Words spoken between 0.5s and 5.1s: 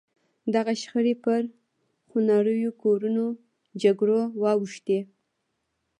دغه شخړې پر خونړیو کورنیو جګړو واوښتې.